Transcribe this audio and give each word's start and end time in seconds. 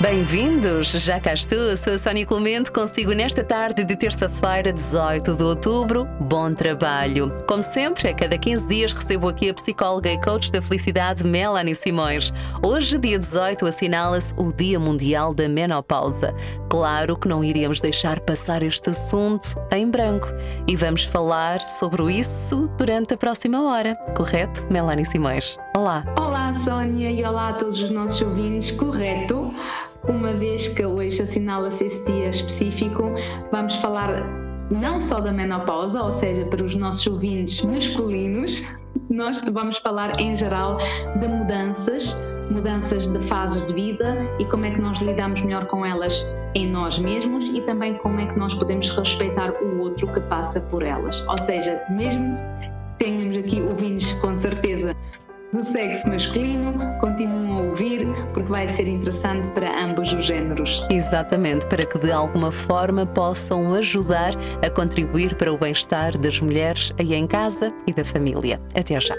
Bem-vindos! 0.00 0.92
Já 0.92 1.18
cá 1.18 1.34
estou, 1.34 1.76
sou 1.76 1.94
a 1.94 1.98
Sónia 1.98 2.24
Clemente, 2.24 2.70
consigo 2.70 3.12
nesta 3.12 3.42
tarde 3.42 3.82
de 3.82 3.96
terça-feira, 3.96 4.72
18 4.72 5.36
de 5.36 5.42
outubro. 5.42 6.04
Bom 6.20 6.52
trabalho! 6.52 7.32
Como 7.48 7.64
sempre, 7.64 8.06
a 8.06 8.14
cada 8.14 8.38
15 8.38 8.68
dias 8.68 8.92
recebo 8.92 9.28
aqui 9.28 9.50
a 9.50 9.54
psicóloga 9.54 10.08
e 10.08 10.20
coach 10.20 10.52
da 10.52 10.62
felicidade 10.62 11.26
Melanie 11.26 11.74
Simões. 11.74 12.32
Hoje, 12.62 12.96
dia 12.96 13.18
18, 13.18 13.66
assinala-se 13.66 14.32
o 14.36 14.52
Dia 14.52 14.78
Mundial 14.78 15.34
da 15.34 15.48
Menopausa. 15.48 16.32
Claro 16.70 17.16
que 17.16 17.26
não 17.26 17.42
iríamos 17.42 17.80
deixar 17.80 18.20
passar 18.20 18.62
este 18.62 18.90
assunto 18.90 19.56
em 19.72 19.90
branco 19.90 20.28
e 20.68 20.76
vamos 20.76 21.02
falar 21.02 21.60
sobre 21.62 22.12
isso 22.12 22.70
durante 22.78 23.14
a 23.14 23.16
próxima 23.16 23.64
hora, 23.64 23.96
correto, 24.16 24.64
Melanie 24.70 25.06
Simões? 25.06 25.58
Olá! 25.76 26.04
Olá, 26.16 26.54
Sónia, 26.62 27.10
e 27.10 27.24
olá 27.24 27.48
a 27.48 27.52
todos 27.54 27.80
os 27.80 27.90
nossos 27.90 28.22
ouvintes, 28.22 28.70
correto? 28.70 29.52
Uma 30.06 30.32
vez 30.32 30.68
que 30.68 30.84
hoje 30.84 31.22
assinala-se 31.22 31.84
esse 31.84 32.04
dia 32.04 32.30
específico, 32.30 33.10
vamos 33.50 33.74
falar 33.76 34.22
não 34.70 35.00
só 35.00 35.20
da 35.20 35.32
menopausa, 35.32 36.02
ou 36.02 36.10
seja, 36.10 36.44
para 36.46 36.62
os 36.62 36.74
nossos 36.74 37.06
ouvintes 37.06 37.62
masculinos, 37.64 38.62
nós 39.08 39.40
vamos 39.50 39.78
falar 39.78 40.20
em 40.20 40.36
geral 40.36 40.78
de 41.18 41.28
mudanças, 41.28 42.16
mudanças 42.50 43.06
de 43.06 43.18
fases 43.20 43.66
de 43.66 43.72
vida 43.72 44.16
e 44.38 44.44
como 44.44 44.66
é 44.66 44.70
que 44.70 44.80
nós 44.80 45.00
lidamos 45.00 45.40
melhor 45.40 45.66
com 45.66 45.84
elas 45.84 46.24
em 46.54 46.68
nós 46.68 46.98
mesmos 46.98 47.44
e 47.44 47.60
também 47.62 47.94
como 47.94 48.20
é 48.20 48.26
que 48.26 48.38
nós 48.38 48.54
podemos 48.54 48.88
respeitar 48.90 49.50
o 49.62 49.80
outro 49.80 50.06
que 50.12 50.20
passa 50.20 50.60
por 50.60 50.82
elas. 50.82 51.24
Ou 51.28 51.38
seja, 51.44 51.82
mesmo 51.90 52.36
tenhamos 52.98 53.38
aqui 53.38 53.62
ouvintes 53.62 54.12
com 54.14 54.38
certeza 54.40 54.94
do 55.52 55.62
sexo 55.62 56.06
masculino, 56.08 56.98
continuam 57.00 57.58
a 57.58 57.62
ouvir, 57.70 58.06
porque 58.34 58.50
vai 58.50 58.68
ser 58.68 58.86
interessante 58.86 59.46
para 59.54 59.84
ambos 59.84 60.12
os 60.12 60.26
géneros. 60.26 60.84
Exatamente, 60.90 61.66
para 61.66 61.86
que 61.86 61.98
de 61.98 62.12
alguma 62.12 62.52
forma 62.52 63.06
possam 63.06 63.72
ajudar 63.74 64.34
a 64.64 64.70
contribuir 64.70 65.34
para 65.36 65.52
o 65.52 65.58
bem-estar 65.58 66.18
das 66.18 66.40
mulheres 66.40 66.92
aí 66.98 67.14
em 67.14 67.26
casa 67.26 67.72
e 67.86 67.92
da 67.92 68.04
família. 68.04 68.60
Até 68.74 69.00
já. 69.00 69.14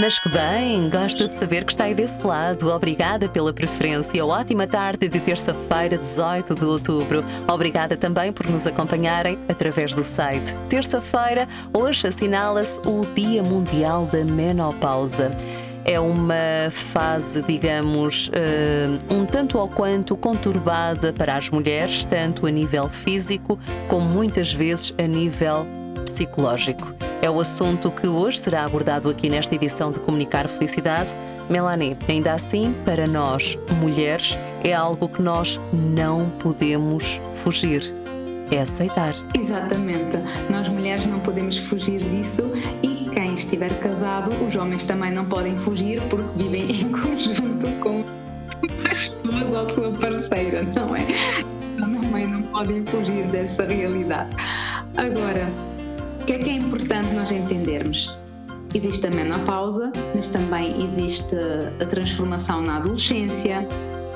Mas 0.00 0.18
que 0.18 0.30
bem, 0.30 0.88
gosto 0.88 1.28
de 1.28 1.34
saber 1.34 1.62
que 1.62 1.72
está 1.72 1.84
aí 1.84 1.94
desse 1.94 2.26
lado. 2.26 2.70
Obrigada 2.70 3.28
pela 3.28 3.52
preferência. 3.52 4.24
Ótima 4.24 4.66
tarde 4.66 5.10
de 5.10 5.20
terça-feira, 5.20 5.98
18 5.98 6.54
de 6.54 6.64
outubro. 6.64 7.22
Obrigada 7.46 7.98
também 7.98 8.32
por 8.32 8.48
nos 8.48 8.66
acompanharem 8.66 9.38
através 9.46 9.94
do 9.94 10.02
site. 10.02 10.56
Terça-feira, 10.70 11.46
hoje 11.70 12.06
assinala-se 12.06 12.80
o 12.88 13.02
Dia 13.14 13.42
Mundial 13.42 14.06
da 14.06 14.24
Menopausa 14.24 15.36
é 15.84 16.00
uma 16.00 16.70
fase, 16.70 17.42
digamos, 17.42 18.30
eh, 18.32 18.88
um 19.10 19.26
tanto 19.26 19.58
ou 19.58 19.68
quanto 19.68 20.16
conturbada 20.16 21.12
para 21.12 21.36
as 21.36 21.50
mulheres, 21.50 22.06
tanto 22.06 22.46
a 22.46 22.50
nível 22.50 22.88
físico 22.88 23.58
como 23.86 24.08
muitas 24.08 24.50
vezes 24.50 24.94
a 24.96 25.06
nível 25.06 25.66
psicológico. 26.06 26.99
É 27.22 27.28
o 27.28 27.38
assunto 27.38 27.90
que 27.90 28.06
hoje 28.06 28.38
será 28.38 28.64
abordado 28.64 29.10
aqui 29.10 29.28
nesta 29.28 29.54
edição 29.54 29.92
de 29.92 30.00
Comunicar 30.00 30.48
Felicidade. 30.48 31.10
Melanie, 31.50 31.94
ainda 32.08 32.32
assim, 32.32 32.74
para 32.82 33.06
nós, 33.06 33.58
mulheres, 33.78 34.38
é 34.64 34.72
algo 34.72 35.06
que 35.06 35.20
nós 35.20 35.60
não 35.70 36.30
podemos 36.38 37.20
fugir. 37.34 37.82
É 38.50 38.62
aceitar. 38.62 39.14
Exatamente. 39.38 40.16
Nós 40.48 40.66
mulheres 40.68 41.04
não 41.04 41.20
podemos 41.20 41.58
fugir 41.58 42.00
disso 42.00 42.50
e 42.82 43.10
quem 43.10 43.34
estiver 43.34 43.70
casado, 43.80 44.34
os 44.42 44.56
homens 44.56 44.84
também 44.84 45.12
não 45.12 45.26
podem 45.26 45.54
fugir 45.58 46.00
porque 46.08 46.42
vivem 46.42 46.80
em 46.80 46.90
conjunto 46.90 47.66
com 47.80 48.02
a 48.88 48.92
esposa 48.94 49.60
ou 49.60 49.74
sua 49.74 49.92
parceira, 49.92 50.62
não 50.62 50.96
é? 50.96 51.04
Também 51.78 52.26
não 52.26 52.42
podem 52.42 52.84
fugir 52.86 53.26
dessa 53.26 53.66
realidade. 53.66 54.34
Agora, 54.96 55.69
que 56.30 56.34
é 56.34 56.38
que 56.38 56.50
é 56.50 56.52
importante 56.52 57.12
nós 57.12 57.32
entendermos? 57.32 58.08
Existe 58.72 59.04
a 59.04 59.10
menopausa, 59.10 59.90
mas 60.14 60.28
também 60.28 60.80
existe 60.80 61.34
a 61.82 61.84
transformação 61.86 62.62
na 62.62 62.76
adolescência. 62.76 63.66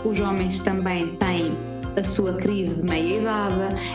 Os 0.04 0.20
homens 0.20 0.60
também 0.60 1.16
têm 1.16 1.50
a 1.96 2.04
sua 2.04 2.34
crise 2.34 2.76
de 2.76 2.84
meia-idade. 2.84 3.54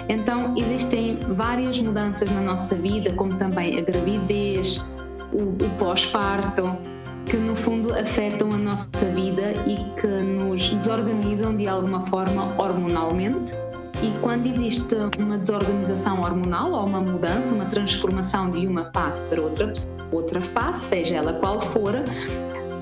Então, 0.10 0.54
existem 0.58 1.18
várias 1.30 1.80
mudanças 1.80 2.30
na 2.30 2.42
nossa 2.42 2.76
vida, 2.76 3.10
como 3.14 3.36
também 3.36 3.80
a 3.80 3.82
gravidez, 3.84 4.84
o, 5.32 5.44
o 5.44 5.70
pós-parto, 5.80 6.78
que 7.26 7.38
no 7.38 7.56
fundo 7.56 7.94
afetam 7.94 8.50
a 8.52 8.58
nossa 8.58 9.06
vida 9.16 9.54
e 9.66 9.78
que 9.98 10.08
nos 10.08 10.68
desorganizam 10.68 11.56
de 11.56 11.70
alguma 11.70 12.06
forma 12.08 12.54
hormonalmente 12.62 13.54
e 14.02 14.12
quando 14.22 14.48
existe 14.48 14.96
uma 15.20 15.38
desorganização 15.38 16.22
hormonal 16.22 16.72
ou 16.72 16.86
uma 16.86 17.02
mudança, 17.02 17.54
uma 17.54 17.66
transformação 17.66 18.50
de 18.50 18.66
uma 18.66 18.86
fase 18.94 19.22
para 19.24 19.42
outra, 19.42 19.74
outra 20.12 20.40
fase, 20.40 20.86
seja 20.86 21.16
ela 21.16 21.34
qual 21.34 21.62
for, 21.62 21.96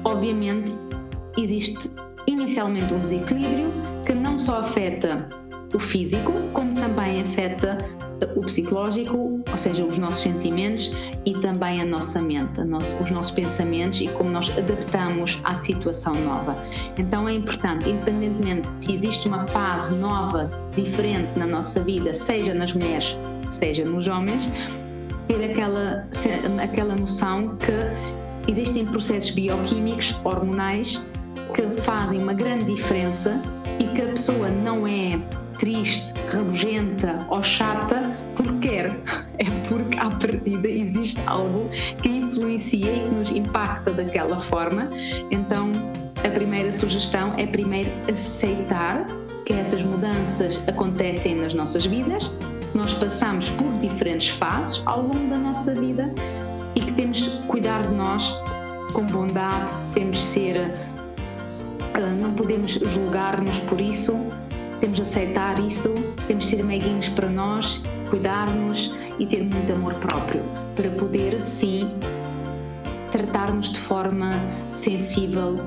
obviamente 0.03 0.71
existe 1.37 1.89
inicialmente 2.27 2.93
um 2.93 2.99
desequilíbrio 2.99 3.71
que 4.05 4.13
não 4.13 4.37
só 4.39 4.59
afeta 4.61 5.27
o 5.73 5.79
físico, 5.79 6.31
como 6.53 6.73
também 6.73 7.23
afeta 7.23 7.77
o 8.35 8.41
psicológico, 8.41 9.17
ou 9.17 9.57
seja, 9.63 9.83
os 9.83 9.97
nossos 9.97 10.21
sentimentos 10.21 10.91
e 11.25 11.33
também 11.39 11.81
a 11.81 11.85
nossa 11.85 12.21
mente, 12.21 12.59
a 12.59 12.65
nosso, 12.65 12.95
os 13.03 13.11
nossos 13.11 13.31
pensamentos 13.31 14.01
e 14.01 14.07
como 14.07 14.29
nós 14.29 14.49
adaptamos 14.57 15.39
à 15.43 15.55
situação 15.55 16.13
nova. 16.13 16.55
Então 16.97 17.27
é 17.27 17.33
importante, 17.33 17.89
independentemente 17.89 18.67
se 18.73 18.93
existe 18.93 19.27
uma 19.27 19.45
fase 19.47 19.93
nova, 19.95 20.49
diferente 20.75 21.37
na 21.37 21.45
nossa 21.45 21.81
vida, 21.83 22.13
seja 22.13 22.53
nas 22.53 22.73
mulheres, 22.73 23.15
seja 23.49 23.85
nos 23.85 24.07
homens, 24.07 24.49
ter 25.27 25.51
aquela, 25.51 26.07
aquela 26.61 26.95
noção 26.95 27.57
que 27.57 28.51
existem 28.51 28.85
processos 28.85 29.31
bioquímicos, 29.31 30.15
hormonais, 30.23 31.05
que 31.53 31.81
fazem 31.81 32.21
uma 32.21 32.33
grande 32.33 32.65
diferença 32.65 33.41
e 33.79 33.83
que 33.83 34.01
a 34.01 34.07
pessoa 34.07 34.49
não 34.49 34.87
é 34.87 35.19
triste, 35.59 36.13
rabugenta 36.31 37.25
ou 37.29 37.43
chata 37.43 38.17
porque 38.35 38.69
quer. 38.69 38.97
É 39.39 39.45
porque 39.69 39.99
à 39.99 40.09
partida 40.09 40.67
existe 40.67 41.21
algo 41.27 41.69
que 42.01 42.09
influencia 42.09 42.91
e 42.91 42.99
que 43.01 43.15
nos 43.15 43.29
impacta 43.29 43.91
daquela 43.91 44.41
forma. 44.41 44.89
Então, 45.29 45.71
a 46.25 46.29
primeira 46.29 46.71
sugestão 46.71 47.35
é 47.37 47.45
primeiro 47.45 47.87
aceitar 48.11 49.05
que 49.45 49.53
essas 49.53 49.83
mudanças 49.83 50.59
acontecem 50.67 51.35
nas 51.35 51.53
nossas 51.53 51.85
vidas, 51.85 52.35
nós 52.73 52.93
passamos 52.95 53.49
por 53.51 53.71
diferentes 53.79 54.29
fases 54.37 54.81
ao 54.85 55.03
longo 55.03 55.29
da 55.29 55.37
nossa 55.37 55.73
vida 55.73 56.13
e 56.75 56.81
que 56.81 56.91
temos 56.93 57.21
que 57.21 57.47
cuidar 57.47 57.81
de 57.83 57.93
nós 57.93 58.29
com 58.93 59.05
bondade, 59.05 59.69
temos 59.93 60.17
de 60.17 60.23
ser 60.23 60.71
ah, 61.93 61.99
não 62.19 62.33
podemos 62.33 62.71
julgar-nos 62.73 63.57
por 63.59 63.79
isso, 63.79 64.17
temos 64.79 64.95
de 64.97 65.01
aceitar 65.01 65.57
isso, 65.59 65.93
temos 66.27 66.45
de 66.45 66.49
ser 66.51 66.63
meiguinhos 66.63 67.09
para 67.09 67.29
nós, 67.29 67.79
cuidar-nos 68.09 68.91
e 69.19 69.25
ter 69.25 69.43
muito 69.43 69.73
amor 69.73 69.93
próprio 69.95 70.41
para 70.75 70.89
poder, 70.91 71.41
sim, 71.41 71.89
tratar-nos 73.11 73.71
de 73.71 73.87
forma 73.87 74.29
sensível 74.73 75.59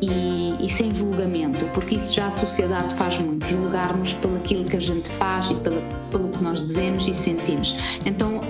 e, 0.00 0.54
e, 0.60 0.70
sem 0.70 0.94
julgamento, 0.94 1.64
porque 1.72 1.94
isso 1.94 2.14
já 2.14 2.26
a 2.26 2.30
sociedade 2.32 2.94
faz 2.96 3.22
muito, 3.22 3.46
julgar-nos 3.46 4.12
pelo 4.14 4.36
aquilo 4.36 4.64
que 4.64 4.76
a 4.76 4.80
gente 4.80 5.08
faz 5.10 5.50
e 5.50 5.54
pelo, 5.56 5.80
pelo 6.10 6.28
que 6.28 6.42
nós 6.42 6.66
dizemos 6.66 7.08
e 7.08 7.14
sentimos. 7.14 7.74
Então, 8.04 8.40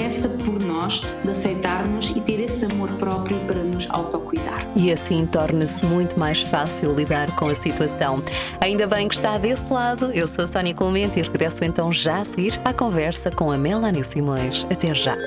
começa 0.00 0.28
por 0.30 0.62
nós 0.62 1.00
de 1.22 1.30
aceitarmos 1.30 2.10
e 2.16 2.20
ter 2.22 2.40
esse 2.40 2.64
amor 2.64 2.88
próprio 2.92 3.38
para 3.40 3.62
nos 3.62 3.86
autocuidar. 3.90 4.66
E 4.74 4.90
assim 4.90 5.26
torna-se 5.26 5.84
muito 5.84 6.18
mais 6.18 6.40
fácil 6.40 6.94
lidar 6.94 7.36
com 7.36 7.48
a 7.48 7.54
situação. 7.54 8.22
Ainda 8.62 8.86
bem 8.86 9.06
que 9.08 9.14
está 9.14 9.36
desse 9.36 9.70
lado. 9.70 10.10
Eu 10.12 10.26
sou 10.26 10.44
a 10.44 10.48
Sónia 10.48 10.72
Clemente 10.72 11.18
e 11.18 11.22
regresso 11.22 11.64
então 11.64 11.92
já 11.92 12.20
a 12.20 12.24
seguir 12.24 12.58
à 12.64 12.72
conversa 12.72 13.30
com 13.30 13.52
a 13.52 13.58
Melanie 13.58 14.02
Simões. 14.02 14.66
Até 14.70 14.94
já. 14.94 15.18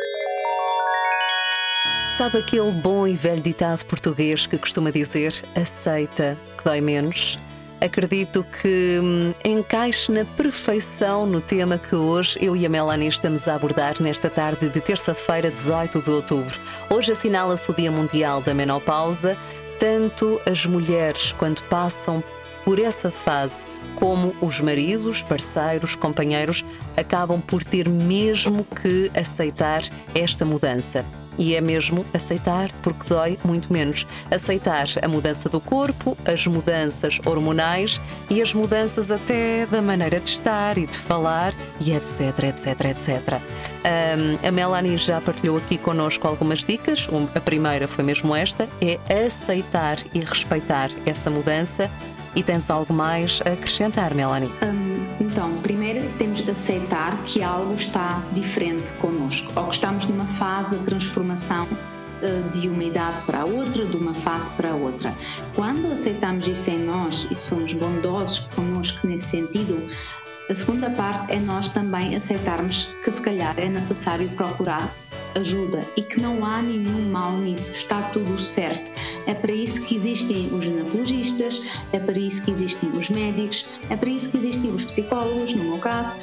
Sabe 2.18 2.40
aquele 2.40 2.72
bom 2.72 3.08
e 3.08 3.14
velho 3.14 3.42
ditado 3.42 3.86
português 3.86 4.48
que 4.48 4.58
costuma 4.58 4.90
dizer 4.90 5.36
aceita 5.56 6.36
que 6.58 6.64
dói 6.64 6.82
menos? 6.82 7.38
Acredito 7.84 8.46
que 8.62 9.00
hum, 9.04 9.34
encaixe 9.44 10.12
na 10.12 10.24
perfeição 10.24 11.26
no 11.26 11.42
tema 11.42 11.78
que 11.78 11.96
hoje 11.96 12.38
eu 12.42 12.56
e 12.56 12.66
a 12.66 12.70
Melanie 12.70 13.10
estamos 13.10 13.48
a 13.48 13.56
abordar 13.56 14.02
nesta 14.02 14.30
tarde 14.30 14.70
de 14.70 14.80
terça-feira, 14.80 15.52
18 15.52 16.02
de 16.02 16.10
outubro. 16.10 16.58
Hoje 16.90 17.12
assinala-se 17.12 17.70
o 17.70 17.74
Dia 17.74 17.92
Mundial 17.92 18.42
da 18.42 18.54
Menopausa. 18.54 19.38
Tanto 19.78 20.40
as 20.50 20.66
mulheres, 20.66 21.34
quando 21.34 21.62
passam 21.64 22.24
por 22.64 22.80
essa 22.80 23.12
fase, 23.12 23.66
como 23.96 24.34
os 24.40 24.62
maridos, 24.62 25.22
parceiros, 25.22 25.94
companheiros, 25.94 26.64
acabam 26.96 27.42
por 27.42 27.66
ter 27.66 27.90
mesmo 27.90 28.64
que 28.64 29.12
aceitar 29.14 29.84
esta 30.16 30.46
mudança. 30.46 31.06
E 31.38 31.56
é 31.56 31.62
mesmo 31.62 32.06
aceitar, 32.14 32.72
porque 32.82 33.08
dói 33.08 33.38
muito 33.44 33.72
menos. 33.72 34.06
Aceitar 34.32 34.86
a 35.02 35.08
mudança 35.08 35.50
do 35.50 35.60
corpo, 35.60 36.18
as 36.26 36.46
mudanças 36.46 37.20
hormonais 37.26 38.00
e 38.30 38.42
as 38.42 38.54
mudanças 38.54 39.12
até 39.12 39.66
da 39.66 39.82
maneira 39.82 40.20
de 40.20 40.30
estar 40.30 40.78
e 40.78 40.86
de 40.86 40.98
falar 40.98 41.54
e 41.80 41.92
etc, 41.92 42.44
etc, 42.44 42.86
etc. 42.86 43.42
Um, 43.84 44.48
a 44.48 44.52
Melanie 44.52 44.98
já 44.98 45.20
partilhou 45.20 45.58
aqui 45.58 45.78
connosco 45.78 46.28
algumas 46.28 46.64
dicas. 46.64 47.08
A 47.36 47.42
primeira 47.42 47.88
foi 47.88 48.04
mesmo 48.04 48.36
esta: 48.36 48.70
é 48.82 49.00
aceitar 49.26 49.98
e 50.14 50.20
respeitar 50.20 50.90
essa 51.06 51.30
mudança. 51.30 51.90
E 52.36 52.42
tens 52.42 52.72
algo 52.72 52.92
mais 52.92 53.42
a 53.46 53.52
acrescentar, 53.52 54.14
Melanie? 54.16 54.52
Um, 54.64 54.93
então, 55.24 55.58
primeiro 55.62 56.06
temos 56.18 56.42
de 56.44 56.52
aceitar 56.52 57.24
que 57.24 57.42
algo 57.42 57.74
está 57.76 58.22
diferente 58.34 58.92
connosco, 59.00 59.48
ou 59.56 59.68
que 59.68 59.76
estamos 59.76 60.06
numa 60.08 60.26
fase 60.26 60.78
de 60.78 60.84
transformação 60.84 61.66
eh, 62.22 62.42
de 62.54 62.68
uma 62.68 62.84
idade 62.84 63.16
para 63.26 63.42
a 63.42 63.46
outra, 63.46 63.86
de 63.86 63.96
uma 63.96 64.14
fase 64.14 64.50
para 64.58 64.72
a 64.72 64.76
outra. 64.76 65.14
Quando 65.56 65.92
aceitamos 65.94 66.46
isso 66.46 66.70
em 66.70 66.80
nós 66.80 67.26
e 67.32 67.36
somos 67.36 67.74
bondosos 67.74 68.40
connosco 68.54 69.08
nesse 69.08 69.28
sentido, 69.28 69.90
a 70.50 70.54
segunda 70.54 70.90
parte 70.90 71.34
é 71.34 71.40
nós 71.40 71.70
também 71.70 72.16
aceitarmos 72.16 72.84
que 73.02 73.10
se 73.10 73.22
calhar 73.22 73.56
é 73.58 73.70
necessário 73.70 74.28
procurar 74.30 74.94
ajuda 75.36 75.80
e 75.96 76.02
que 76.02 76.22
não 76.22 76.46
há 76.46 76.62
nenhum 76.62 77.10
mal 77.12 77.32
nisso, 77.32 77.72
está 77.72 78.02
tudo 78.14 78.38
certo. 78.54 78.92
É 79.26 79.34
para 79.34 79.52
isso 79.52 79.82
que 79.82 79.96
existem 79.96 80.48
os 80.48 80.64
ginecologistas, 80.64 81.62
é 81.92 82.00
para 82.00 82.18
isso 82.18 82.42
que 82.44 82.52
existem 82.52 82.90
os 82.90 83.10
médicos, 83.10 83.66
é 83.90 83.96
para 83.96 84.10
isso 84.10 84.30
que 84.30 84.38
existem 84.38 84.72
os 84.72 84.84
psicólogos, 84.84 85.54
no 85.56 85.64
meu 85.64 85.78
caso. 85.80 86.16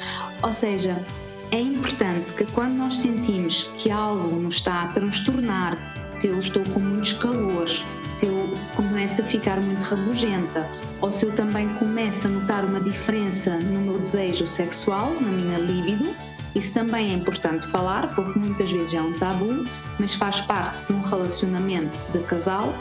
Ou 0.43 0.53
seja, 0.53 1.03
é 1.51 1.59
importante 1.59 2.31
que 2.37 2.45
quando 2.53 2.73
nós 2.73 2.97
sentimos 2.97 3.69
que 3.77 3.91
algo 3.91 4.39
nos 4.39 4.55
está 4.55 4.83
a 4.83 4.87
transtornar, 4.89 5.77
se 6.19 6.27
eu 6.27 6.39
estou 6.39 6.63
com 6.73 6.79
muitos 6.79 7.13
calores, 7.13 7.83
se 8.17 8.27
eu 8.27 8.53
começo 8.75 9.21
a 9.21 9.25
ficar 9.25 9.59
muito 9.59 9.81
rabugenta 9.81 10.69
ou 11.01 11.11
se 11.11 11.25
eu 11.25 11.35
também 11.35 11.67
começo 11.75 12.27
a 12.27 12.29
notar 12.29 12.63
uma 12.63 12.79
diferença 12.79 13.57
no 13.57 13.81
meu 13.81 13.97
desejo 13.97 14.45
sexual, 14.45 15.11
na 15.19 15.27
minha 15.27 15.57
libido, 15.57 16.15
isso 16.55 16.73
também 16.73 17.11
é 17.11 17.13
importante 17.13 17.67
falar, 17.67 18.13
porque 18.13 18.37
muitas 18.37 18.69
vezes 18.71 18.93
é 18.93 19.01
um 19.01 19.13
tabu, 19.13 19.65
mas 19.99 20.13
faz 20.15 20.41
parte 20.41 20.85
de 20.85 20.93
um 20.93 21.01
relacionamento 21.01 21.97
de 22.11 22.19
casal. 22.25 22.73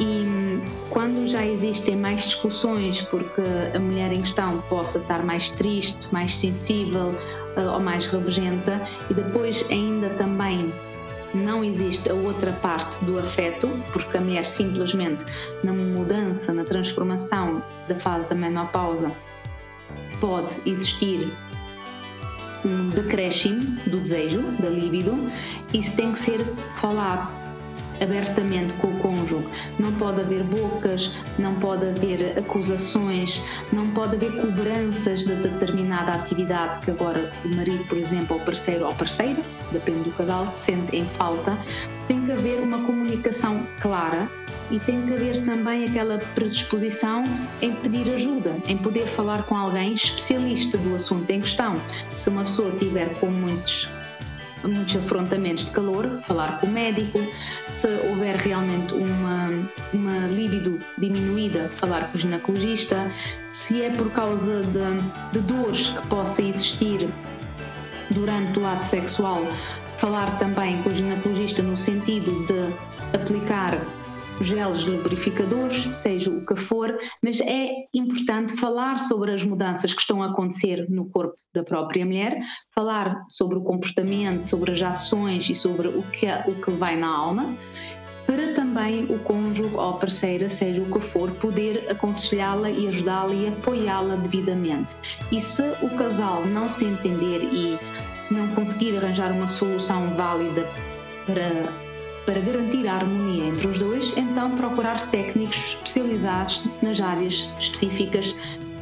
E 0.00 0.60
quando 0.90 1.28
já 1.28 1.46
existem 1.46 1.96
mais 1.96 2.24
discussões, 2.24 3.00
porque 3.02 3.42
a 3.74 3.78
mulher 3.78 4.12
em 4.12 4.22
questão 4.22 4.60
possa 4.68 4.98
estar 4.98 5.22
mais 5.24 5.50
triste, 5.50 6.08
mais 6.10 6.34
sensível 6.34 7.14
eh, 7.56 7.64
ou 7.64 7.78
mais 7.78 8.06
rabugenta, 8.06 8.80
e 9.08 9.14
depois 9.14 9.64
ainda 9.70 10.08
também 10.10 10.72
não 11.32 11.62
existe 11.62 12.08
a 12.08 12.14
outra 12.14 12.52
parte 12.54 13.04
do 13.04 13.18
afeto, 13.18 13.68
porque 13.92 14.16
a 14.16 14.20
mulher 14.20 14.44
simplesmente 14.46 15.24
na 15.62 15.72
mudança, 15.72 16.52
na 16.52 16.64
transformação 16.64 17.62
da 17.86 17.94
fase 17.94 18.28
da 18.28 18.34
menopausa, 18.34 19.12
pode 20.20 20.48
existir 20.66 21.32
decréscimo 22.94 23.60
do 23.86 24.00
desejo, 24.00 24.42
da 24.60 24.68
libido, 24.68 25.30
isso 25.72 25.94
tem 25.96 26.12
que 26.12 26.24
ser 26.24 26.40
falado 26.80 27.44
abertamente 28.00 28.72
com 28.74 28.88
o 28.88 28.98
cônjuge. 28.98 29.44
Não 29.78 29.92
pode 29.92 30.20
haver 30.20 30.42
bocas, 30.44 31.10
não 31.38 31.54
pode 31.56 31.86
haver 31.86 32.38
acusações, 32.38 33.40
não 33.72 33.90
pode 33.90 34.16
haver 34.16 34.32
cobranças 34.40 35.24
de 35.24 35.34
determinada 35.34 36.12
atividade 36.12 36.84
que 36.84 36.90
agora 36.90 37.32
o 37.44 37.56
marido, 37.56 37.84
por 37.84 37.98
exemplo, 37.98 38.36
ou 38.36 38.42
parceiro 38.42 38.86
ou 38.86 38.94
parceira, 38.94 39.40
depende 39.72 40.00
do 40.00 40.10
casal, 40.12 40.52
sente 40.56 40.96
em 40.96 41.04
falta. 41.04 41.56
Tem 42.08 42.20
que 42.20 42.32
haver 42.32 42.60
uma 42.60 42.78
comunicação 42.78 43.60
clara 43.80 44.28
e 44.70 44.78
tem 44.78 45.02
que 45.02 45.12
haver 45.12 45.44
também 45.44 45.84
aquela 45.84 46.18
predisposição 46.34 47.22
em 47.60 47.72
pedir 47.72 48.14
ajuda, 48.14 48.56
em 48.66 48.76
poder 48.76 49.06
falar 49.08 49.42
com 49.44 49.56
alguém 49.56 49.94
especialista 49.94 50.78
do 50.78 50.94
assunto 50.94 51.30
em 51.30 51.40
questão. 51.40 51.74
Se 52.16 52.28
uma 52.28 52.42
pessoa 52.44 52.70
tiver 52.72 53.08
com 53.20 53.26
muitos 53.26 53.88
muitos 54.68 54.96
afrontamentos 54.96 55.66
de 55.66 55.70
calor, 55.72 56.20
falar 56.26 56.58
com 56.58 56.66
o 56.66 56.70
médico, 56.70 57.18
se 57.68 57.86
houver 58.08 58.34
realmente 58.36 58.94
uma, 58.94 59.50
uma 59.92 60.26
líbido 60.28 60.78
diminuída, 60.96 61.70
falar 61.76 62.10
com 62.10 62.16
o 62.16 62.20
ginecologista, 62.20 63.12
se 63.52 63.82
é 63.82 63.90
por 63.90 64.10
causa 64.12 64.62
de, 64.62 65.38
de 65.38 65.40
dores 65.40 65.90
que 65.90 66.06
possa 66.06 66.42
existir 66.42 67.08
durante 68.10 68.58
o 68.58 68.66
ato 68.66 68.84
sexual, 68.86 69.46
falar 69.98 70.38
também 70.38 70.82
com 70.82 70.90
o 70.90 70.94
ginecologista 70.94 71.62
no 71.62 71.76
sentido 71.84 72.46
de 72.46 73.16
aplicar 73.16 73.78
geles 74.40 74.84
lubrificadores, 74.84 75.84
seja 75.96 76.30
o 76.30 76.44
que 76.44 76.56
for, 76.56 76.96
mas 77.22 77.40
é 77.40 77.70
importante 77.92 78.54
falar 78.56 78.98
sobre 78.98 79.32
as 79.32 79.44
mudanças 79.44 79.94
que 79.94 80.00
estão 80.00 80.22
a 80.22 80.30
acontecer 80.30 80.86
no 80.90 81.06
corpo 81.06 81.36
da 81.54 81.62
própria 81.62 82.04
mulher, 82.04 82.40
falar 82.74 83.24
sobre 83.28 83.58
o 83.58 83.62
comportamento, 83.62 84.44
sobre 84.44 84.72
as 84.72 84.82
ações 84.82 85.48
e 85.48 85.54
sobre 85.54 85.88
o 85.88 86.02
que, 86.02 86.26
o 86.46 86.60
que 86.60 86.70
vai 86.72 86.96
na 86.96 87.08
alma, 87.08 87.54
para 88.26 88.54
também 88.54 89.04
o 89.04 89.18
cônjuge 89.18 89.74
ou 89.74 89.92
parceira, 89.94 90.48
seja 90.48 90.80
o 90.80 90.90
que 90.90 91.00
for, 91.00 91.30
poder 91.32 91.84
aconselhá-la 91.90 92.70
e 92.70 92.88
ajudá-la 92.88 93.34
e 93.34 93.48
apoiá-la 93.48 94.16
devidamente. 94.16 94.96
E 95.30 95.40
se 95.42 95.62
o 95.82 95.90
casal 95.90 96.44
não 96.46 96.70
se 96.70 96.84
entender 96.84 97.44
e 97.44 97.78
não 98.30 98.48
conseguir 98.54 98.96
arranjar 98.96 99.30
uma 99.30 99.46
solução 99.46 100.08
válida 100.14 100.66
para 101.26 101.83
para 102.24 102.40
garantir 102.40 102.86
a 102.88 102.94
harmonia 102.94 103.46
entre 103.46 103.66
os 103.66 103.78
dois, 103.78 104.16
então 104.16 104.56
procurar 104.56 105.10
técnicos 105.10 105.56
especializados 105.56 106.64
nas 106.82 107.00
áreas 107.00 107.48
específicas 107.60 108.34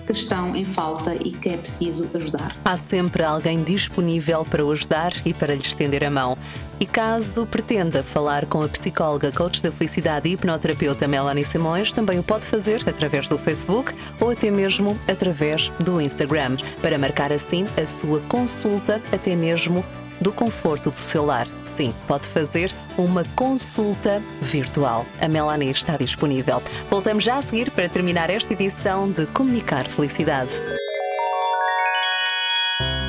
que 0.06 0.12
estão 0.12 0.54
em 0.56 0.64
falta 0.64 1.14
e 1.14 1.30
que 1.30 1.50
é 1.50 1.56
preciso 1.56 2.08
ajudar. 2.14 2.56
Há 2.64 2.76
sempre 2.76 3.22
alguém 3.22 3.62
disponível 3.62 4.44
para 4.44 4.64
o 4.64 4.70
ajudar 4.72 5.12
e 5.24 5.32
para 5.32 5.54
lhe 5.54 5.62
estender 5.62 6.04
a 6.04 6.10
mão. 6.10 6.36
E 6.80 6.86
caso 6.86 7.46
pretenda 7.46 8.02
falar 8.02 8.46
com 8.46 8.62
a 8.62 8.68
psicóloga, 8.68 9.30
coach 9.30 9.62
da 9.62 9.70
felicidade 9.70 10.28
e 10.28 10.32
hipnoterapeuta 10.32 11.06
Melanie 11.06 11.44
Simões, 11.44 11.92
também 11.92 12.18
o 12.18 12.24
pode 12.24 12.44
fazer 12.44 12.82
através 12.88 13.28
do 13.28 13.38
Facebook 13.38 13.94
ou 14.20 14.30
até 14.30 14.50
mesmo 14.50 14.98
através 15.06 15.68
do 15.78 16.00
Instagram, 16.00 16.56
para 16.80 16.98
marcar 16.98 17.32
assim 17.32 17.64
a 17.80 17.86
sua 17.86 18.20
consulta, 18.22 19.00
até 19.12 19.36
mesmo 19.36 19.84
do 20.22 20.32
conforto 20.32 20.90
do 20.90 20.96
seu 20.96 21.24
lar. 21.26 21.46
Sim, 21.64 21.94
pode 22.06 22.26
fazer 22.26 22.72
uma 22.96 23.24
consulta 23.36 24.22
virtual. 24.40 25.04
A 25.20 25.28
Melanie 25.28 25.70
está 25.70 25.96
disponível. 25.96 26.62
Voltamos 26.88 27.24
já 27.24 27.36
a 27.36 27.42
seguir 27.42 27.70
para 27.70 27.88
terminar 27.88 28.30
esta 28.30 28.52
edição 28.52 29.10
de 29.10 29.26
Comunicar 29.26 29.88
Felicidade. 29.88 30.81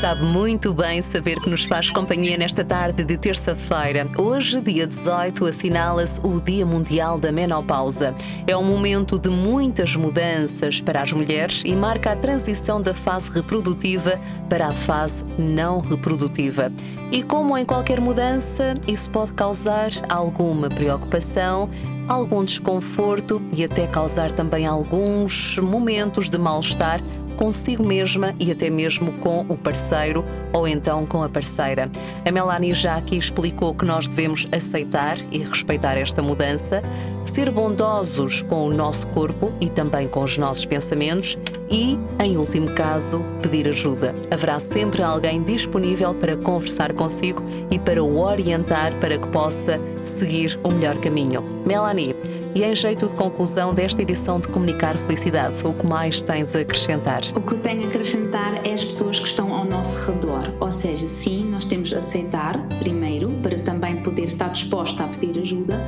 Sabe 0.04 0.26
muito 0.26 0.74
bem 0.74 1.02
saber 1.02 1.40
que 1.40 1.50
nos 1.50 1.64
faz 1.64 1.90
companhia 1.90 2.38
nesta 2.38 2.62
tarde 2.62 3.06
de 3.06 3.18
terça-feira. 3.18 4.06
Hoje, 4.18 4.60
dia 4.60 4.86
18, 4.86 5.46
assinala-se 5.46 6.20
o 6.22 6.42
Dia 6.42 6.66
Mundial 6.66 7.18
da 7.18 7.32
Menopausa. 7.32 8.14
É 8.46 8.58
um 8.58 8.66
momento 8.66 9.18
de 9.18 9.30
muitas 9.30 9.96
mudanças 9.96 10.82
para 10.82 11.02
as 11.02 11.14
mulheres 11.14 11.64
e 11.64 11.74
marca 11.74 12.12
a 12.12 12.18
transição 12.18 12.82
da 12.82 12.94
fase 12.94 13.30
reprodutiva 13.30 14.20
para 14.50 14.68
a 14.68 14.74
fase 14.74 15.24
não 15.40 15.80
reprodutiva. 15.80 16.70
E 17.10 17.24
como 17.24 17.58
em 17.58 17.64
qualquer 17.64 18.02
mudança, 18.02 18.74
isso 18.86 19.10
pode 19.10 19.32
causar 19.32 19.90
alguma 20.10 20.68
preocupação, 20.68 21.70
algum 22.10 22.44
desconforto 22.44 23.42
e 23.56 23.64
até 23.64 23.88
causar 23.88 24.34
também 24.34 24.66
alguns 24.66 25.58
momentos 25.60 26.30
de 26.30 26.38
mal-estar 26.38 27.00
consigo 27.34 27.86
mesma 27.86 28.34
e 28.40 28.52
até 28.52 28.70
mesmo 28.70 29.12
com 29.14 29.42
o 29.50 29.58
parceiro 29.58 30.26
ou 30.52 30.68
então 30.68 31.06
com 31.06 31.24
a 31.24 31.30
parceira. 31.30 31.90
A 32.28 32.32
Melanie 32.32 32.74
já 32.74 32.96
aqui 32.96 33.18
explicou 33.18 33.74
que 33.74 33.86
nós 33.86 34.08
devemos 34.08 34.48
aceitar 34.52 35.18
e 35.32 35.40
respeitar 35.40 35.98
esta 35.98 36.22
mudança, 36.22 36.82
ser 37.26 37.50
bondosos 37.50 38.42
com 38.42 38.68
o 38.68 38.74
nosso 38.74 39.08
corpo 39.08 39.52
e 39.60 39.70
também 39.70 40.08
com 40.08 40.24
os 40.24 40.38
nossos 40.38 40.66
pensamentos 40.66 41.38
e, 41.70 41.98
em 42.20 42.38
último 42.38 42.70
caso, 42.72 43.24
pedir 43.42 43.68
ajuda. 43.68 44.14
Haverá 44.32 44.60
sempre 44.60 45.02
alguém 45.02 45.42
disponível 45.42 46.14
para 46.14 46.38
conversar 46.38 46.94
consigo 46.94 47.44
e 47.72 47.80
para 47.80 48.04
o 48.04 48.20
orientar 48.20 48.94
para 49.00 49.18
que 49.18 49.28
possa 49.30 49.80
seguir 50.04 50.60
o 50.64 50.72
melhor 50.72 50.98
caminho. 50.98 51.53
Melanie, 51.66 52.14
e 52.54 52.64
em 52.64 52.76
jeito 52.76 53.08
de 53.08 53.16
conclusão 53.16 53.74
desta 53.74 54.02
edição 54.02 54.40
de 54.40 54.50
Comunicar 54.50 54.98
Felicidade, 54.98 55.66
o 55.66 55.74
que 55.74 55.86
mais 55.86 56.22
tens 56.22 56.54
a 56.56 56.60
acrescentar? 56.60 57.22
O 57.34 57.42
que 57.42 57.54
eu 57.54 57.60
tenho 57.60 57.84
a 57.84 57.88
acrescentar 57.88 58.68
é 58.68 58.74
as 58.74 58.84
pessoas 58.84 59.18
que 59.18 59.28
estão 59.28 59.54
ao 59.54 59.64
nosso 59.64 59.98
redor. 60.02 60.54
Ou 60.60 60.72
seja, 60.72 61.08
sim, 61.08 61.46
nós 61.46 61.66
temos 61.66 61.90
de 61.90 61.96
aceitar 61.96 62.60
primeiro, 62.80 63.30
para 63.42 63.58
também 63.60 64.04
poder 64.04 64.28
estar 64.28 64.50
disposta 64.50 65.06
a 65.06 65.08
pedir 65.08 65.42
ajuda, 65.42 65.80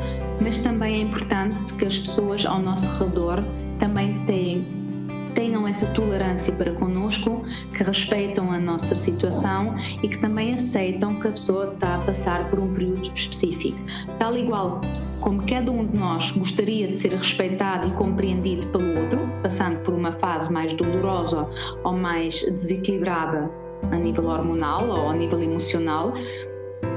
mas 0.41 0.57
também 0.59 0.95
é 0.95 1.01
importante 1.01 1.73
que 1.73 1.85
as 1.85 1.97
pessoas 1.97 2.45
ao 2.45 2.59
nosso 2.59 2.89
redor 3.03 3.43
também 3.77 4.17
têm 4.25 4.84
tenham 5.35 5.67
essa 5.67 5.85
tolerância 5.87 6.51
para 6.53 6.71
connosco, 6.73 7.43
que 7.75 7.83
respeitam 7.83 8.51
a 8.51 8.57
nossa 8.57 8.95
situação 8.95 9.75
e 10.01 10.07
que 10.07 10.17
também 10.17 10.55
aceitam 10.55 11.19
que 11.19 11.27
a 11.27 11.31
pessoa 11.31 11.73
está 11.73 11.95
a 11.95 11.99
passar 11.99 12.49
por 12.49 12.57
um 12.57 12.73
período 12.73 13.11
específico. 13.15 13.77
Tal 14.17 14.35
igual 14.35 14.81
como 15.19 15.45
cada 15.45 15.71
um 15.71 15.85
de 15.85 15.97
nós 15.97 16.31
gostaria 16.31 16.87
de 16.87 16.97
ser 16.99 17.13
respeitado 17.13 17.87
e 17.87 17.91
compreendido 17.91 18.67
pelo 18.67 19.01
outro, 19.01 19.19
passando 19.43 19.79
por 19.79 19.93
uma 19.93 20.13
fase 20.13 20.51
mais 20.51 20.73
dolorosa 20.73 21.47
ou 21.83 21.93
mais 21.93 22.41
desequilibrada 22.41 23.49
a 23.91 23.95
nível 23.95 24.25
hormonal 24.25 24.87
ou 24.87 25.09
a 25.09 25.13
nível 25.13 25.41
emocional, 25.41 26.13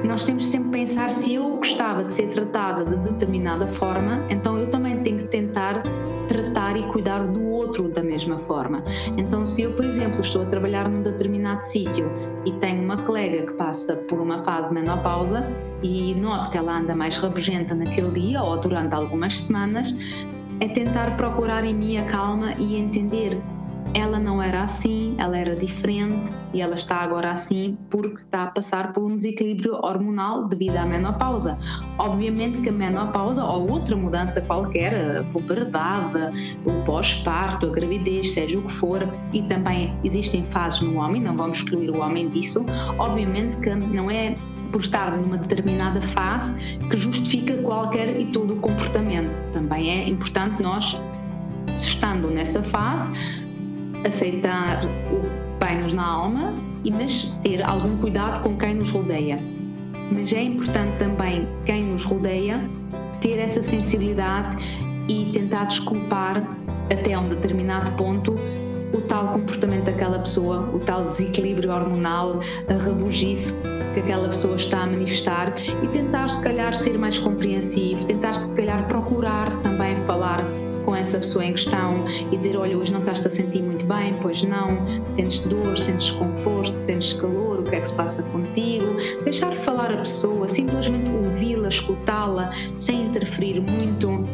nós 0.05 0.25
temos 0.25 0.47
sempre 0.47 0.81
pensar 0.81 1.11
se 1.11 1.35
eu 1.35 1.57
gostava 1.57 2.05
de 2.05 2.15
ser 2.15 2.29
tratada 2.29 2.85
de 2.85 2.97
determinada 3.11 3.67
forma, 3.69 4.25
então 4.31 4.59
eu 4.59 4.71
também 4.71 5.03
tenho 5.03 5.19
que 5.19 5.29
tentar 5.29 5.83
tratar 6.29 6.77
e 6.77 6.83
cuidar 6.89 7.27
do 7.27 7.48
outro 7.83 7.95
da 7.95 8.03
mesma 8.03 8.39
forma. 8.41 8.83
Então, 9.17 9.47
se 9.47 9.63
eu, 9.63 9.73
por 9.73 9.85
exemplo, 9.85 10.21
estou 10.21 10.43
a 10.43 10.47
trabalhar 10.47 10.89
num 10.89 11.03
determinado 11.03 11.65
sítio 11.67 12.11
e 12.45 12.53
tenho 12.53 12.83
uma 12.85 12.97
colega 12.99 13.47
que 13.47 13.53
passa 13.55 13.97
por 13.97 14.21
uma 14.21 14.43
fase 14.45 14.69
de 14.69 14.75
menopausa 14.75 15.43
e 15.83 16.15
noto 16.15 16.51
que 16.51 16.59
ela 16.59 16.79
anda 16.79 16.95
mais 16.95 17.17
rabugenta 17.17 17.75
naquele 17.75 18.11
dia 18.11 18.43
ou 18.43 18.57
durante 18.59 18.95
algumas 18.95 19.39
semanas, 19.39 19.95
é 20.61 20.69
tentar 20.69 21.17
procurar 21.17 21.65
em 21.65 21.75
mim 21.75 21.99
a 21.99 22.05
calma 22.05 22.53
e 22.59 22.77
entender 22.77 23.39
ela 23.95 24.19
não 24.19 24.43
era 24.43 24.63
assim, 24.63 25.15
ela 25.19 25.37
era 25.37 25.55
diferente 25.55 26.31
e 26.53 26.61
ela 26.61 26.75
está 26.75 26.97
agora 26.97 27.33
assim 27.33 27.77
porque 27.91 28.23
está 28.23 28.45
a 28.45 28.47
passar 28.49 28.93
por 28.93 29.03
um 29.05 29.17
desequilíbrio 29.17 29.75
hormonal 29.75 30.47
devido 30.47 30.77
à 30.77 30.85
menopausa. 30.85 31.59
Obviamente 31.99 32.61
que 32.61 32.69
a 32.69 32.73
menopausa 32.73 33.45
ou 33.45 33.71
outra 33.71 33.97
mudança 33.97 34.41
qualquer, 34.41 35.19
a 35.19 35.25
puberdade, 35.25 36.59
o 36.65 36.85
pós-parto, 36.85 37.67
a 37.67 37.71
gravidez, 37.71 38.33
seja 38.33 38.59
o 38.59 38.63
que 38.63 38.73
for, 38.73 39.09
e 39.33 39.43
também 39.43 39.95
existem 40.05 40.43
fases 40.45 40.81
no 40.81 40.99
homem, 40.99 41.23
não 41.23 41.37
vamos 41.37 41.59
excluir 41.59 41.91
o 41.91 42.01
homem 42.01 42.29
disso, 42.29 42.65
obviamente 42.99 43.57
que 43.59 43.75
não 43.75 44.11
é 44.11 44.35
por 44.73 44.83
estar 44.83 45.17
numa 45.17 45.39
determinada 45.39 46.01
fase 46.01 46.55
que 46.91 46.97
justifica 46.97 47.55
qualquer 47.63 48.21
e 48.21 48.27
todo 48.27 48.55
o 48.55 48.57
comportamento. 48.57 49.41
Também 49.53 49.91
é 49.91 50.09
importante 50.09 50.63
nós, 50.63 50.97
estando 51.75 52.29
nessa 52.29 52.63
fase, 52.63 53.11
aceitar 54.07 54.85
o 54.85 55.49
que 55.59 55.75
nos 55.83 55.93
na 55.93 56.07
alma, 56.07 56.55
e 56.85 56.91
mas 56.91 57.25
ter 57.43 57.63
algum 57.63 57.97
cuidado 57.99 58.43
com 58.43 58.57
quem 58.57 58.75
nos 58.75 58.91
rodeia. 58.91 59.37
Mas 60.13 60.33
é 60.33 60.43
importante 60.43 60.99
também 60.99 61.47
quem 61.67 61.85
nos 61.85 62.05
rodeia 62.05 62.61
ter 63.21 63.39
essa 63.39 63.61
sensibilidade 63.61 64.57
e 65.09 65.31
tentar 65.33 65.65
desculpar 65.65 66.43
até 66.91 67.19
um 67.19 67.25
determinado 67.25 67.91
ponto 67.93 68.35
o 68.93 69.01
tal 69.03 69.29
comportamento 69.29 69.85
daquela 69.85 70.19
pessoa, 70.21 70.71
o 70.73 70.79
tal 70.79 71.09
desequilíbrio 71.09 71.71
hormonal, 71.71 72.41
a 72.69 72.75
rabugice 72.75 73.53
que 73.95 74.01
aquela 74.01 74.29
pessoa 74.29 74.57
está 74.57 74.83
a 74.83 74.87
manifestar 74.87 75.55
e 75.59 75.89
tentar 75.89 76.31
se 76.31 76.41
calhar 76.41 76.75
ser 76.75 76.99
mais 76.99 77.19
compreensivo, 77.19 78.07
tentar 78.07 78.35
se 78.35 78.51
calhar 78.55 78.87
procurar 78.87 79.51
também 79.63 79.97
falar 80.07 80.43
com 80.85 80.97
essa 80.97 81.19
pessoa 81.19 81.45
em 81.45 81.53
questão 81.53 82.07
e 82.33 82.37
dizer: 82.37 82.57
Olha, 82.57 82.79
hoje 82.79 82.93
não 82.93 83.01
estás 83.01 83.25
a 83.27 83.31
sentir 83.31 83.63
bem, 83.89 84.15
pois 84.21 84.43
não, 84.43 84.69
sentes 85.17 85.41
dor, 85.41 85.79
sentes 85.79 86.09
desconforto, 86.09 86.79
sentes 86.83 87.15
calor, 87.15 87.61
o 87.61 87.63
que 87.63 87.75
é 87.75 87.81
que 87.81 87.89
se 87.89 87.95
passa 87.95 88.23
contigo? 88.25 88.87
Deixar 89.25 89.57
falar 89.59 89.93
a 89.93 89.99
pessoa, 89.99 90.49
simplesmente 90.49 91.09
ouvi-la, 91.11 91.69
escutá-la, 91.69 92.53
sem 92.75 93.07
interferir 93.07 93.61
muito. 93.61 94.29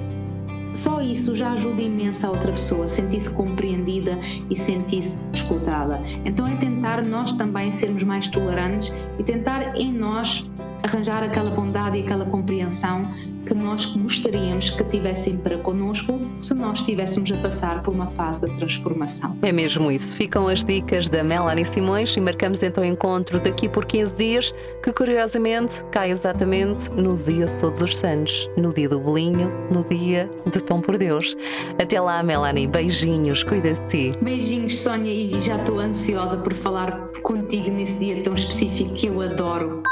Só 0.74 1.00
isso 1.00 1.36
já 1.36 1.52
ajuda 1.52 1.80
imenso 1.80 2.26
a 2.26 2.30
outra 2.30 2.50
pessoa, 2.50 2.88
sentir-se 2.88 3.30
compreendida 3.30 4.18
e 4.50 4.56
sentir-se 4.56 5.16
escutada. 5.32 6.00
Então 6.24 6.48
é 6.48 6.56
tentar 6.56 7.04
nós 7.06 7.32
também 7.32 7.70
sermos 7.72 8.02
mais 8.02 8.26
tolerantes 8.26 8.92
e 9.20 9.22
tentar 9.22 9.76
em 9.76 9.92
nós 9.92 10.44
arranjar 10.84 11.22
aquela 11.22 11.50
bondade 11.50 11.96
e 11.96 12.02
aquela 12.02 12.26
compreensão 12.26 13.02
que 13.46 13.54
nós 13.54 13.84
gostaríamos 13.86 14.70
que 14.70 14.84
tivessem 14.84 15.36
para 15.36 15.58
connosco 15.58 16.20
se 16.40 16.54
nós 16.54 16.78
estivéssemos 16.80 17.30
a 17.32 17.36
passar 17.36 17.82
por 17.82 17.92
uma 17.92 18.06
fase 18.08 18.40
de 18.40 18.56
transformação. 18.56 19.36
É 19.42 19.52
mesmo 19.52 19.90
isso. 19.90 20.14
Ficam 20.14 20.46
as 20.46 20.64
dicas 20.64 21.08
da 21.08 21.22
Melanie 21.22 21.64
Simões 21.64 22.16
e 22.16 22.20
marcamos 22.20 22.62
então 22.62 22.82
o 22.82 22.86
encontro 22.86 23.40
daqui 23.40 23.68
por 23.68 23.84
15 23.84 24.16
dias, 24.16 24.54
que 24.82 24.92
curiosamente 24.92 25.84
cai 25.90 26.10
exatamente 26.10 26.90
no 26.90 27.14
dia 27.14 27.46
de 27.46 27.60
Todos 27.60 27.82
os 27.82 27.98
Santos, 27.98 28.48
no 28.56 28.72
dia 28.72 28.88
do 28.88 29.00
bolinho, 29.00 29.50
no 29.70 29.84
dia 29.84 30.30
de 30.50 30.62
Pão 30.62 30.80
por 30.80 30.96
Deus. 30.98 31.36
Até 31.80 32.00
lá, 32.00 32.22
Melanie. 32.22 32.66
Beijinhos, 32.66 33.42
cuida 33.42 33.74
de 33.74 33.86
ti. 33.86 34.12
Beijinhos, 34.20 34.78
Sónia, 34.80 35.12
e 35.12 35.42
já 35.42 35.56
estou 35.56 35.78
ansiosa 35.78 36.36
por 36.36 36.54
falar 36.54 37.08
contigo 37.22 37.70
nesse 37.70 37.94
dia 37.94 38.22
tão 38.22 38.34
específico 38.34 38.94
que 38.94 39.06
eu 39.06 39.20
adoro. 39.20 39.82